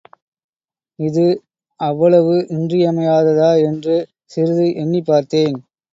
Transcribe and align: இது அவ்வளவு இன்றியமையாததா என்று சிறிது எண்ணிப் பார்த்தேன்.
இது 0.99 1.25
அவ்வளவு 1.79 2.35
இன்றியமையாததா 2.49 3.51
என்று 3.63 3.95
சிறிது 4.25 4.73
எண்ணிப் 4.75 5.05
பார்த்தேன். 5.05 5.57